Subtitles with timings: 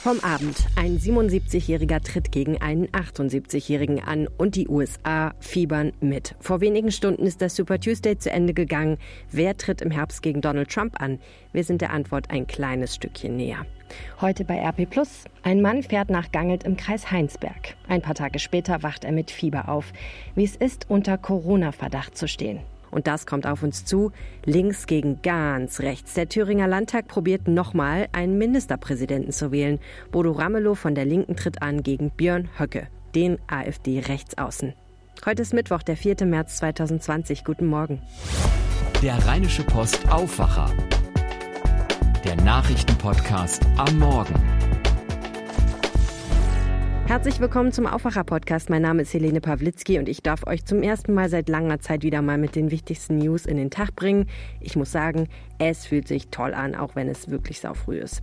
[0.00, 0.56] Vom Abend.
[0.76, 6.36] Ein 77-Jähriger tritt gegen einen 78-Jährigen an und die USA fiebern mit.
[6.38, 8.98] Vor wenigen Stunden ist der Super Tuesday zu Ende gegangen.
[9.32, 11.18] Wer tritt im Herbst gegen Donald Trump an?
[11.52, 13.66] Wir sind der Antwort ein kleines Stückchen näher.
[14.20, 15.24] Heute bei RP Plus.
[15.42, 17.74] Ein Mann fährt nach Gangelt im Kreis Heinsberg.
[17.88, 19.92] Ein paar Tage später wacht er mit Fieber auf.
[20.36, 22.60] Wie es ist, unter Corona-Verdacht zu stehen.
[22.90, 24.12] Und das kommt auf uns zu.
[24.44, 26.14] Links gegen ganz rechts.
[26.14, 29.78] Der Thüringer Landtag probiert nochmal, einen Ministerpräsidenten zu wählen.
[30.10, 34.74] Bodo Ramelow von der Linken tritt an gegen Björn Höcke, den AfD-Rechtsaußen.
[35.26, 36.24] Heute ist Mittwoch, der 4.
[36.26, 37.44] März 2020.
[37.44, 38.00] Guten Morgen.
[39.02, 40.70] Der Rheinische Post Aufwacher.
[42.24, 44.57] Der Nachrichtenpodcast am Morgen.
[47.08, 48.68] Herzlich willkommen zum Aufwacher-Podcast.
[48.68, 52.02] Mein Name ist Helene Pawlitzki und ich darf euch zum ersten Mal seit langer Zeit
[52.02, 54.26] wieder mal mit den wichtigsten News in den Tag bringen.
[54.60, 55.26] Ich muss sagen,
[55.58, 58.20] es fühlt sich toll an, auch wenn es wirklich saufrüh ist.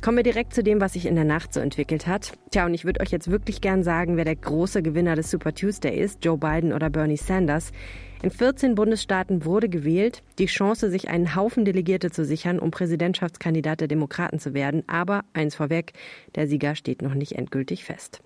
[0.00, 2.34] Kommen wir direkt zu dem, was sich in der Nacht so entwickelt hat.
[2.52, 5.52] Tja, und ich würde euch jetzt wirklich gern sagen, wer der große Gewinner des Super
[5.52, 7.72] Tuesday ist, Joe Biden oder Bernie Sanders.
[8.22, 13.80] In 14 Bundesstaaten wurde gewählt, die Chance, sich einen Haufen Delegierte zu sichern, um Präsidentschaftskandidat
[13.80, 14.82] der Demokraten zu werden.
[14.88, 15.94] Aber eins vorweg,
[16.34, 18.20] der Sieger steht noch nicht endgültig fest.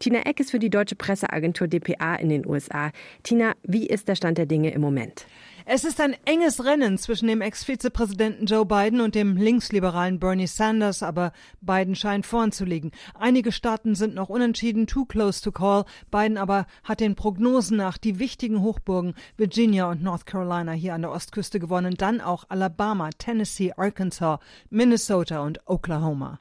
[0.00, 2.90] Tina Eck ist für die deutsche Presseagentur dpa in den USA.
[3.22, 5.26] Tina, wie ist der Stand der Dinge im Moment?
[5.66, 11.02] Es ist ein enges Rennen zwischen dem Ex-Vizepräsidenten Joe Biden und dem linksliberalen Bernie Sanders,
[11.02, 12.92] aber Biden scheint vorn zu liegen.
[13.12, 15.84] Einige Staaten sind noch unentschieden, too close to call.
[16.10, 21.02] Biden aber hat den Prognosen nach die wichtigen Hochburgen Virginia und North Carolina hier an
[21.02, 24.38] der Ostküste gewonnen, dann auch Alabama, Tennessee, Arkansas,
[24.70, 26.38] Minnesota und Oklahoma.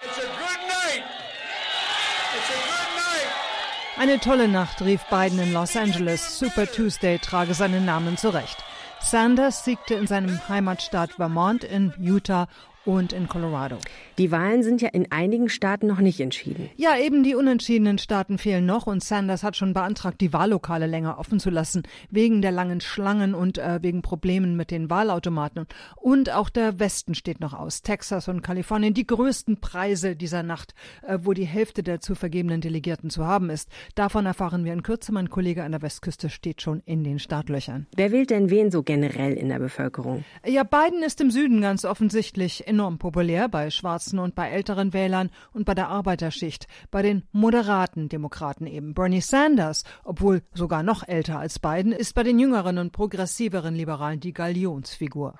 [3.99, 6.39] Eine tolle Nacht, rief Biden in Los Angeles.
[6.39, 8.55] Super Tuesday trage seinen Namen zurecht.
[9.01, 12.47] Sanders siegte in seinem Heimatstaat Vermont, in Utah
[12.85, 13.77] und in Colorado.
[14.19, 16.69] Die Wahlen sind ja in einigen Staaten noch nicht entschieden.
[16.75, 21.19] Ja, eben die unentschiedenen Staaten fehlen noch und Sanders hat schon beantragt, die Wahllokale länger
[21.19, 25.67] offen zu lassen, wegen der langen Schlangen und äh, wegen Problemen mit den Wahlautomaten.
[25.95, 27.81] Und auch der Westen steht noch aus.
[27.81, 30.73] Texas und Kalifornien, die größten Preise dieser Nacht,
[31.07, 33.69] äh, wo die Hälfte der zu vergebenen Delegierten zu haben ist.
[33.95, 35.13] Davon erfahren wir in Kürze.
[35.13, 37.87] Mein Kollege an der Westküste steht schon in den Startlöchern.
[37.95, 40.25] Wer wählt denn wen so generell in der Bevölkerung?
[40.45, 45.29] Ja, Biden ist im Süden ganz offensichtlich enorm populär bei Schwarzen und bei älteren Wählern
[45.53, 48.95] und bei der Arbeiterschicht, bei den moderaten Demokraten eben.
[48.95, 54.19] Bernie Sanders, obwohl sogar noch älter als Biden, ist bei den jüngeren und progressiveren Liberalen
[54.19, 55.35] die Galionsfigur.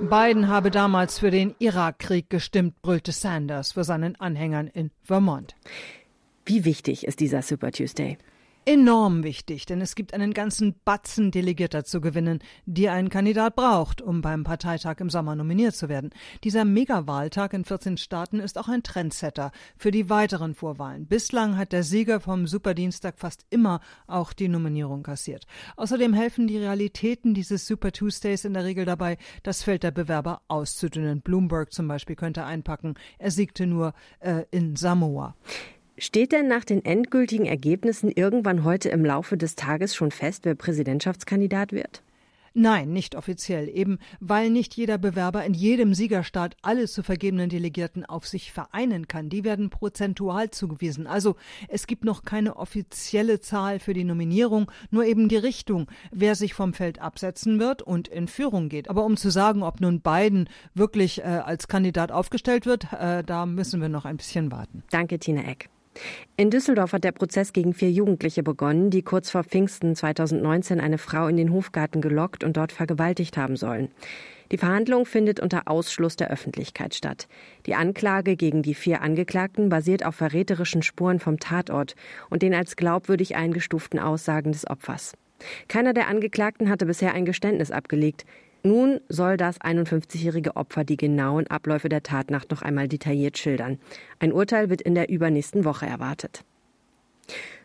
[0.00, 5.54] Biden habe damals für den Irakkrieg gestimmt, brüllte Sanders für seinen Anhängern in Vermont.
[6.44, 8.16] Wie wichtig ist dieser Super Tuesday?
[8.64, 14.02] Enorm wichtig, denn es gibt einen ganzen Batzen Delegierter zu gewinnen, die ein Kandidat braucht,
[14.02, 16.10] um beim Parteitag im Sommer nominiert zu werden.
[16.44, 21.06] Dieser Megawahltag in 14 Staaten ist auch ein Trendsetter für die weiteren Vorwahlen.
[21.06, 25.46] Bislang hat der Sieger vom Superdienstag fast immer auch die Nominierung kassiert.
[25.76, 30.42] Außerdem helfen die Realitäten dieses Super Tuesdays in der Regel dabei, das Feld der Bewerber
[30.48, 31.22] auszudünnen.
[31.22, 35.34] Bloomberg zum Beispiel könnte einpacken, er siegte nur äh, in Samoa.
[36.02, 40.54] Steht denn nach den endgültigen Ergebnissen irgendwann heute im Laufe des Tages schon fest, wer
[40.54, 42.02] Präsidentschaftskandidat wird?
[42.54, 48.06] Nein, nicht offiziell, eben weil nicht jeder Bewerber in jedem Siegerstaat alle zu vergebenen Delegierten
[48.06, 49.28] auf sich vereinen kann.
[49.28, 51.06] Die werden prozentual zugewiesen.
[51.06, 51.36] Also
[51.68, 56.54] es gibt noch keine offizielle Zahl für die Nominierung, nur eben die Richtung, wer sich
[56.54, 58.88] vom Feld absetzen wird und in Führung geht.
[58.88, 63.44] Aber um zu sagen, ob nun Biden wirklich äh, als Kandidat aufgestellt wird, äh, da
[63.44, 64.82] müssen wir noch ein bisschen warten.
[64.90, 65.68] Danke, Tina Eck.
[66.36, 70.98] In Düsseldorf hat der Prozess gegen vier Jugendliche begonnen, die kurz vor Pfingsten 2019 eine
[70.98, 73.88] Frau in den Hofgarten gelockt und dort vergewaltigt haben sollen.
[74.52, 77.28] Die Verhandlung findet unter Ausschluss der Öffentlichkeit statt.
[77.66, 81.94] Die Anklage gegen die vier Angeklagten basiert auf verräterischen Spuren vom Tatort
[82.30, 85.14] und den als glaubwürdig eingestuften Aussagen des Opfers.
[85.68, 88.24] Keiner der Angeklagten hatte bisher ein Geständnis abgelegt.
[88.62, 93.78] Nun soll das 51-jährige Opfer die genauen Abläufe der Tatnacht noch einmal detailliert schildern.
[94.18, 96.44] Ein Urteil wird in der übernächsten Woche erwartet.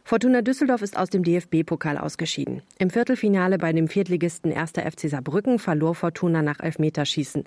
[0.07, 2.62] Fortuna Düsseldorf ist aus dem DFB-Pokal ausgeschieden.
[2.77, 4.74] Im Viertelfinale bei dem Viertligisten 1.
[4.74, 7.44] FC Saarbrücken verlor Fortuna nach Elfmeterschießen.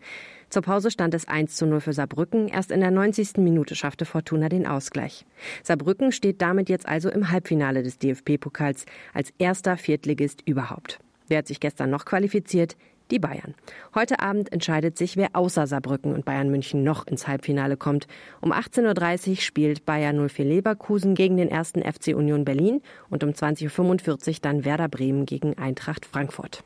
[0.50, 2.48] Zur Pause stand es 1 zu 0 für Saarbrücken.
[2.48, 3.36] Erst in der 90.
[3.36, 5.24] Minute schaffte Fortuna den Ausgleich.
[5.62, 10.98] Saarbrücken steht damit jetzt also im Halbfinale des DFB-Pokals als erster Viertligist überhaupt.
[11.28, 12.76] Wer hat sich gestern noch qualifiziert?
[13.10, 13.55] Die Bayern.
[13.94, 18.06] Heute Abend entscheidet sich, wer außer Saarbrücken und Bayern München noch ins Halbfinale kommt.
[18.40, 23.31] Um 18.30 Uhr spielt Bayern 04 Leverkusen gegen den ersten FC Union Berlin und um
[23.31, 26.64] 20.45 Uhr dann Werder Bremen gegen Eintracht Frankfurt.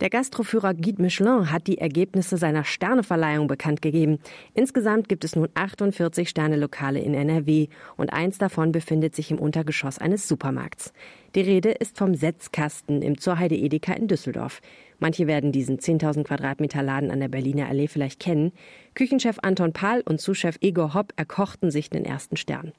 [0.00, 4.20] Der Gastroführer Guide Michelin hat die Ergebnisse seiner Sterneverleihung bekannt gegeben.
[4.54, 7.66] Insgesamt gibt es nun 48 Sternelokale in NRW
[7.96, 10.92] und eins davon befindet sich im Untergeschoss eines Supermarkts.
[11.34, 14.60] Die Rede ist vom Setzkasten im Zurheide Edeka in Düsseldorf.
[14.98, 18.52] Manche werden diesen 10.000 Quadratmeter Laden an der Berliner Allee vielleicht kennen.
[18.94, 22.72] Küchenchef Anton Pahl und Zuschef Igor Hopp erkochten sich den ersten Stern.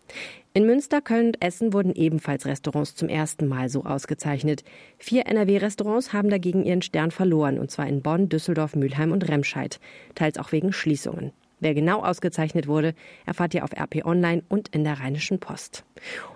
[0.54, 4.64] In Münster, Köln und Essen wurden ebenfalls Restaurants zum ersten Mal so ausgezeichnet.
[4.98, 9.80] Vier NRW-Restaurants haben dagegen ihren Stern verloren, und zwar in Bonn, Düsseldorf, Mülheim und Remscheid,
[10.16, 11.32] teils auch wegen Schließungen.
[11.60, 12.94] Wer genau ausgezeichnet wurde,
[13.26, 15.84] erfahrt ihr auf RP Online und in der Rheinischen Post.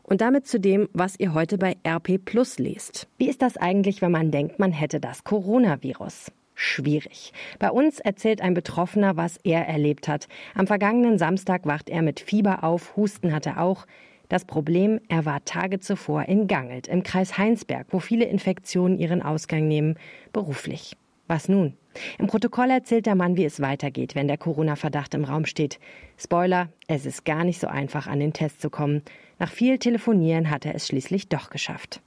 [0.04, 3.08] Und damit zu dem, was ihr heute bei RP Plus lest.
[3.18, 6.32] Wie ist das eigentlich, wenn man denkt, man hätte das Coronavirus?
[6.56, 7.34] Schwierig.
[7.58, 10.28] Bei uns erzählt ein Betroffener, was er erlebt hat.
[10.54, 13.86] Am vergangenen Samstag wacht er mit Fieber auf, Husten hat er auch.
[14.30, 19.22] Das Problem, er war Tage zuvor in Gangelt, im Kreis Heinsberg, wo viele Infektionen ihren
[19.22, 19.96] Ausgang nehmen,
[20.32, 20.96] beruflich.
[21.28, 21.74] Was nun?
[22.18, 25.80] Im Protokoll erzählt der Mann, wie es weitergeht, wenn der Corona-Verdacht im Raum steht.
[26.18, 29.04] Spoiler, es ist gar nicht so einfach, an den Test zu kommen.
[29.40, 32.02] Nach viel Telefonieren hat er es schließlich doch geschafft.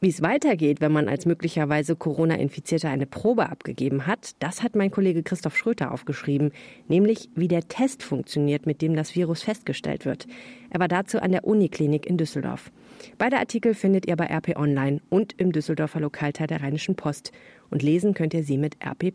[0.00, 4.90] Wie es weitergeht, wenn man als möglicherweise Corona-Infizierter eine Probe abgegeben hat, das hat mein
[4.90, 6.52] Kollege Christoph Schröter aufgeschrieben,
[6.88, 10.26] nämlich wie der Test funktioniert, mit dem das Virus festgestellt wird.
[10.68, 12.70] Er war dazu an der Uniklinik in Düsseldorf.
[13.18, 17.32] Beide Artikel findet ihr bei RP Online und im Düsseldorfer Lokalteil der Rheinischen Post
[17.70, 19.12] und lesen könnt ihr sie mit RP.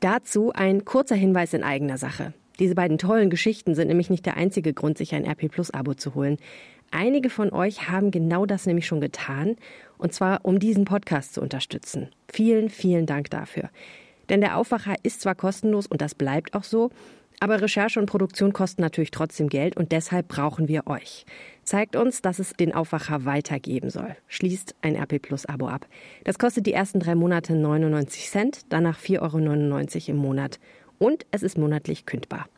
[0.00, 2.32] Dazu ein kurzer Hinweis in eigener Sache.
[2.58, 6.14] Diese beiden tollen Geschichten sind nämlich nicht der einzige Grund, sich ein RP Abo zu
[6.14, 6.38] holen.
[6.90, 9.56] Einige von euch haben genau das nämlich schon getan,
[9.98, 12.08] und zwar um diesen Podcast zu unterstützen.
[12.32, 13.70] Vielen, vielen Dank dafür.
[14.28, 16.90] Denn der Aufwacher ist zwar kostenlos und das bleibt auch so,
[17.40, 21.24] aber Recherche und Produktion kosten natürlich trotzdem Geld und deshalb brauchen wir euch.
[21.62, 24.16] Zeigt uns, dass es den Aufwacher weitergeben soll.
[24.26, 25.86] Schließt ein RP Plus Abo ab.
[26.24, 30.58] Das kostet die ersten drei Monate 99 Cent, danach 4,99 Euro im Monat.
[30.98, 32.48] Und es ist monatlich kündbar.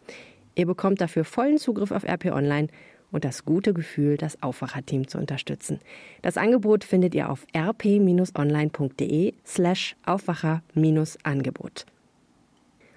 [0.55, 2.69] Ihr bekommt dafür vollen Zugriff auf RP Online
[3.11, 5.81] und das gute Gefühl, das Aufwacherteam zu unterstützen.
[6.23, 11.87] Das Angebot findet ihr auf rp-online.de slash Aufwacher-Angebot.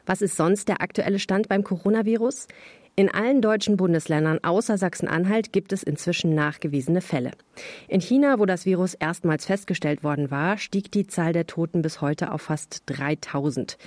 [0.05, 2.47] Was ist sonst der aktuelle Stand beim Coronavirus?
[2.95, 7.31] In allen deutschen Bundesländern außer Sachsen-Anhalt gibt es inzwischen nachgewiesene Fälle.
[7.87, 12.01] In China, wo das Virus erstmals festgestellt worden war, stieg die Zahl der Toten bis
[12.01, 13.77] heute auf fast 3000.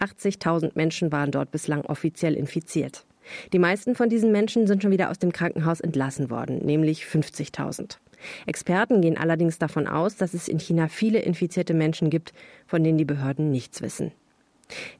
[0.00, 3.04] 80.000 Menschen waren dort bislang offiziell infiziert.
[3.52, 7.98] Die meisten von diesen Menschen sind schon wieder aus dem Krankenhaus entlassen worden, nämlich 50.000.
[8.46, 12.32] Experten gehen allerdings davon aus, dass es in China viele infizierte Menschen gibt,
[12.66, 14.12] von denen die Behörden nichts wissen.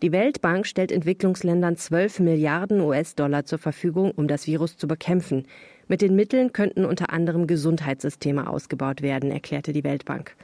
[0.02, 5.46] Die Weltbank stellt Entwicklungsländern 12 Milliarden US-Dollar zur Verfügung, um das Virus zu bekämpfen.
[5.88, 10.34] Mit den Mitteln könnten unter anderem Gesundheitssysteme ausgebaut werden, erklärte die Weltbank.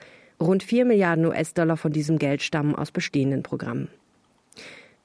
[0.41, 3.89] Rund 4 Milliarden US-Dollar von diesem Geld stammen aus bestehenden Programmen.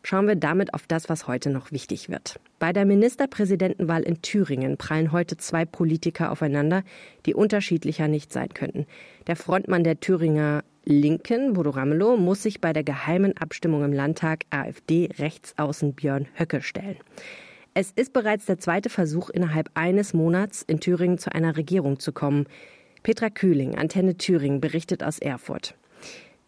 [0.04, 2.40] Schauen wir damit auf das, was heute noch wichtig wird.
[2.60, 6.84] Bei der Ministerpräsidentenwahl in Thüringen prallen heute zwei Politiker aufeinander,
[7.26, 8.86] die unterschiedlicher nicht sein könnten.
[9.28, 14.46] Der Frontmann der Thüringer Linken, Bodo Ramelow, muss sich bei der geheimen Abstimmung im Landtag
[14.52, 16.96] AfD-Rechtsaußen Björn Höcke stellen.
[17.74, 22.14] Es ist bereits der zweite Versuch, innerhalb eines Monats in Thüringen zu einer Regierung zu
[22.14, 22.48] kommen.
[23.04, 25.76] Petra Kühling, Antenne Thüringen, berichtet aus Erfurt.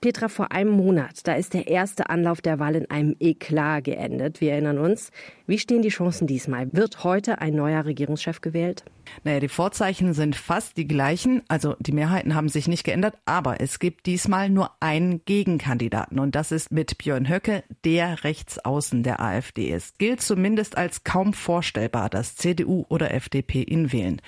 [0.02, 4.40] Petra, vor einem Monat, da ist der erste Anlauf der Wahl in einem Eklat geendet.
[4.40, 5.12] Wir erinnern uns.
[5.46, 6.72] Wie stehen die Chancen diesmal?
[6.72, 8.86] Wird heute ein neuer Regierungschef gewählt?
[9.26, 11.42] Naja, die Vorzeichen sind fast die gleichen.
[11.50, 16.34] Also die Mehrheiten haben sich nicht geändert, aber es gibt diesmal nur einen Gegenkandidaten und
[16.34, 20.00] das ist mit Björn Höcke, der Rechtsaußen der AfD ist.
[20.00, 24.22] Gilt zumindest als kaum vorstellbar, dass CDU oder FDP ihn wählen.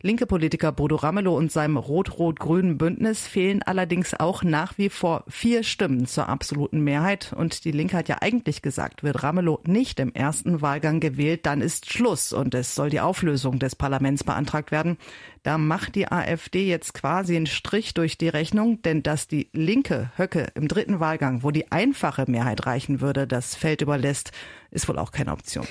[0.00, 5.64] Linke Politiker Bodo Ramelow und seinem rot-rot-grünen Bündnis fehlen allerdings auch nach wie vor vier
[5.64, 7.32] Stimmen zur absoluten Mehrheit.
[7.36, 11.60] Und die Linke hat ja eigentlich gesagt, wird Ramelow nicht im ersten Wahlgang gewählt, dann
[11.60, 14.98] ist Schluss und es soll die Auflösung des Parlaments beantragt werden.
[15.42, 20.12] Da macht die AfD jetzt quasi einen Strich durch die Rechnung, denn dass die Linke
[20.16, 24.30] Höcke im dritten Wahlgang, wo die einfache Mehrheit reichen würde, das Feld überlässt,
[24.70, 25.66] ist wohl auch keine Option.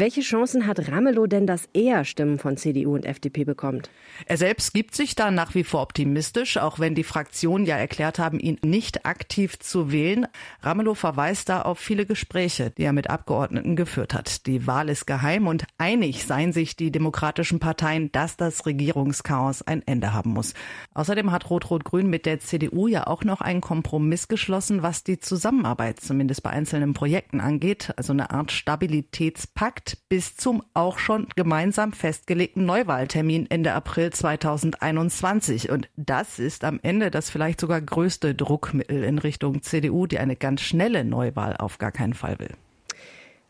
[0.00, 3.90] Welche Chancen hat Ramelow denn, dass er Stimmen von CDU und FDP bekommt?
[4.24, 8.18] Er selbst gibt sich da nach wie vor optimistisch, auch wenn die Fraktionen ja erklärt
[8.18, 10.26] haben, ihn nicht aktiv zu wählen.
[10.62, 14.46] Ramelow verweist da auf viele Gespräche, die er mit Abgeordneten geführt hat.
[14.46, 19.86] Die Wahl ist geheim und einig seien sich die demokratischen Parteien, dass das Regierungschaos ein
[19.86, 20.54] Ende haben muss.
[20.94, 26.00] Außerdem hat Rot-Rot-Grün mit der CDU ja auch noch einen Kompromiss geschlossen, was die Zusammenarbeit
[26.00, 29.89] zumindest bei einzelnen Projekten angeht, also eine Art Stabilitätspakt.
[29.96, 35.70] Bis zum auch schon gemeinsam festgelegten Neuwahltermin Ende April 2021.
[35.70, 40.36] Und das ist am Ende das vielleicht sogar größte Druckmittel in Richtung CDU, die eine
[40.36, 42.54] ganz schnelle Neuwahl auf gar keinen Fall will.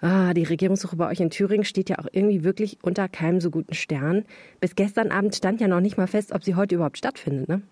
[0.00, 3.50] Ah, die Regierungssuche bei euch in Thüringen steht ja auch irgendwie wirklich unter keinem so
[3.50, 4.24] guten Stern.
[4.58, 7.62] Bis gestern Abend stand ja noch nicht mal fest, ob sie heute überhaupt stattfindet, ne?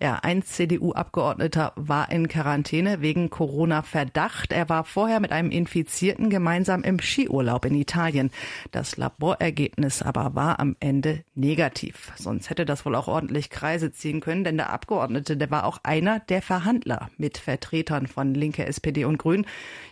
[0.00, 4.52] Ja, ein CDU-Abgeordneter war in Quarantäne wegen Corona-Verdacht.
[4.52, 8.30] Er war vorher mit einem Infizierten gemeinsam im Skiurlaub in Italien.
[8.70, 12.12] Das Laborergebnis aber war am Ende negativ.
[12.16, 15.78] Sonst hätte das wohl auch ordentlich Kreise ziehen können, denn der Abgeordnete, der war auch
[15.82, 19.46] einer der Verhandler mit Vertretern von Linke, SPD und Grün.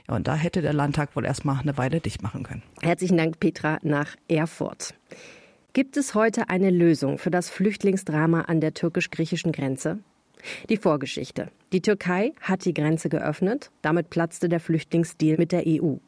[0.08, 2.62] Ja, und da hätte der Landtag wohl erstmal eine Weile dicht machen können.
[2.80, 4.94] Herzlichen Dank, Petra, nach Erfurt.
[5.78, 10.00] Gibt es heute eine Lösung für das Flüchtlingsdrama an der türkisch-griechischen Grenze?
[10.68, 11.52] Die Vorgeschichte.
[11.72, 15.98] Die Türkei hat die Grenze geöffnet, damit platzte der Flüchtlingsdeal mit der EU.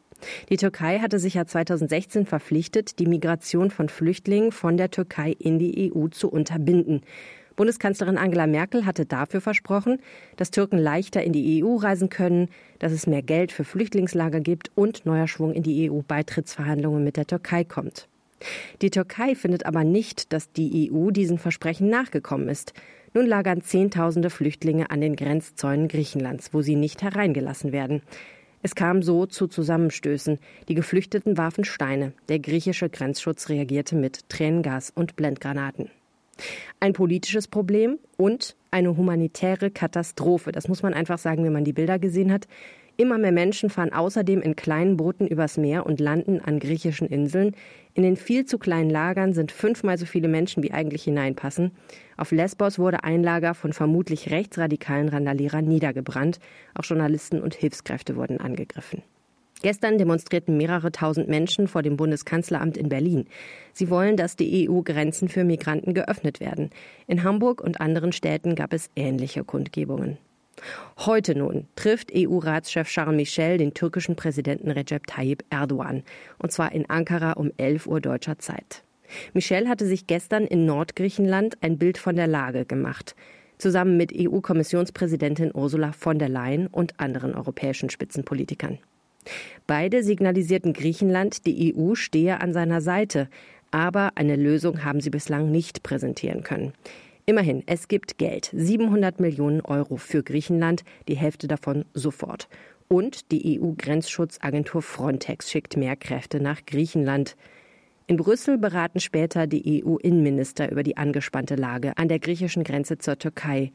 [0.48, 5.60] Die Türkei hatte sich ja 2016 verpflichtet, die Migration von Flüchtlingen von der Türkei in
[5.60, 7.02] die EU zu unterbinden.
[7.54, 10.00] Bundeskanzlerin Angela Merkel hatte dafür versprochen,
[10.36, 12.48] dass Türken leichter in die EU reisen können,
[12.80, 17.28] dass es mehr Geld für Flüchtlingslager gibt und neuer Schwung in die EU-Beitrittsverhandlungen mit der
[17.28, 18.08] Türkei kommt.
[18.82, 22.72] Die Türkei findet aber nicht, dass die EU diesen Versprechen nachgekommen ist.
[23.12, 28.02] Nun lagern Zehntausende Flüchtlinge an den Grenzzäunen Griechenlands, wo sie nicht hereingelassen werden.
[28.62, 30.38] Es kam so zu Zusammenstößen.
[30.68, 32.12] Die Geflüchteten warfen Steine.
[32.28, 35.90] Der griechische Grenzschutz reagierte mit Tränengas und Blendgranaten.
[36.78, 40.52] Ein politisches Problem und eine humanitäre Katastrophe.
[40.52, 42.46] Das muss man einfach sagen, wenn man die Bilder gesehen hat.
[43.00, 47.56] Immer mehr Menschen fahren außerdem in kleinen Booten übers Meer und landen an griechischen Inseln.
[47.94, 51.70] In den viel zu kleinen Lagern sind fünfmal so viele Menschen, wie eigentlich hineinpassen.
[52.18, 56.40] Auf Lesbos wurde ein Lager von vermutlich rechtsradikalen Randalierern niedergebrannt.
[56.74, 59.02] Auch Journalisten und Hilfskräfte wurden angegriffen.
[59.62, 63.24] Gestern demonstrierten mehrere tausend Menschen vor dem Bundeskanzleramt in Berlin.
[63.72, 66.68] Sie wollen, dass die EU-Grenzen für Migranten geöffnet werden.
[67.06, 70.18] In Hamburg und anderen Städten gab es ähnliche Kundgebungen.
[70.98, 76.02] Heute nun trifft EU-Ratschef Charles Michel den türkischen Präsidenten Recep Tayyip Erdogan,
[76.38, 78.82] und zwar in Ankara um 11 Uhr deutscher Zeit.
[79.32, 83.14] Michel hatte sich gestern in Nordgriechenland ein Bild von der Lage gemacht,
[83.58, 88.78] zusammen mit EU-Kommissionspräsidentin Ursula von der Leyen und anderen europäischen Spitzenpolitikern.
[89.66, 93.28] Beide signalisierten Griechenland, die EU stehe an seiner Seite,
[93.70, 96.72] aber eine Lösung haben sie bislang nicht präsentieren können.
[97.26, 98.50] Immerhin, es gibt Geld.
[98.54, 102.48] 700 Millionen Euro für Griechenland, die Hälfte davon sofort.
[102.88, 107.36] Und die EU-Grenzschutzagentur Frontex schickt mehr Kräfte nach Griechenland.
[108.06, 113.16] In Brüssel beraten später die EU-Innenminister über die angespannte Lage an der griechischen Grenze zur
[113.16, 113.70] Türkei.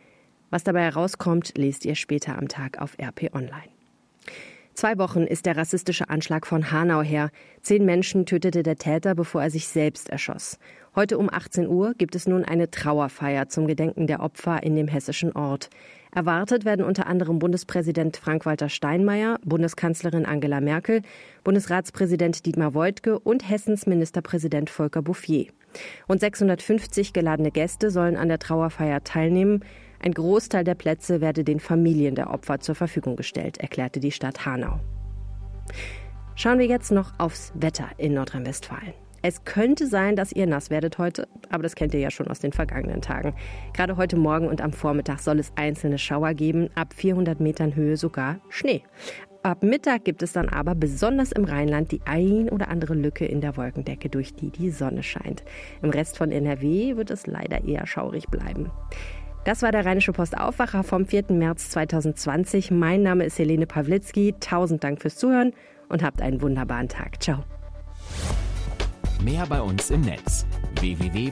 [0.49, 3.69] Was dabei herauskommt, lest ihr später am Tag auf RP Online.
[4.75, 7.29] Zwei Wochen ist der rassistische Anschlag von Hanau her.
[7.61, 10.59] Zehn Menschen tötete der Täter, bevor er sich selbst erschoss.
[10.97, 14.89] Heute um 18 Uhr gibt es nun eine Trauerfeier zum Gedenken der Opfer in dem
[14.89, 15.69] hessischen Ort.
[16.13, 21.03] Erwartet werden unter anderem Bundespräsident Frank-Walter Steinmeier, Bundeskanzlerin Angela Merkel,
[21.45, 25.47] Bundesratspräsident Dietmar Woidke und Hessens Ministerpräsident Volker Bouffier.
[26.09, 29.63] Rund 650 geladene Gäste sollen an der Trauerfeier teilnehmen.
[29.99, 34.45] Ein Großteil der Plätze werde den Familien der Opfer zur Verfügung gestellt, erklärte die Stadt
[34.45, 34.79] Hanau.
[36.35, 38.93] Schauen wir jetzt noch aufs Wetter in Nordrhein-Westfalen.
[39.27, 42.39] Es könnte sein, dass ihr nass werdet heute, aber das kennt ihr ja schon aus
[42.39, 43.33] den vergangenen Tagen.
[43.73, 47.97] Gerade heute Morgen und am Vormittag soll es einzelne Schauer geben, ab 400 Metern Höhe
[47.97, 48.83] sogar Schnee.
[49.41, 53.41] Ab Mittag gibt es dann aber besonders im Rheinland die ein oder andere Lücke in
[53.41, 55.43] der Wolkendecke, durch die die Sonne scheint.
[55.81, 58.69] Im Rest von NRW wird es leider eher schaurig bleiben.
[59.45, 61.25] Das war der Rheinische Post Aufwacher vom 4.
[61.29, 62.71] März 2020.
[62.71, 64.33] Mein Name ist Helene Pawlitzki.
[64.39, 65.53] Tausend Dank fürs Zuhören
[65.87, 67.21] und habt einen wunderbaren Tag.
[67.21, 67.43] Ciao.
[69.23, 70.47] Mehr bei uns im Netz
[70.81, 71.25] www.rp-online.de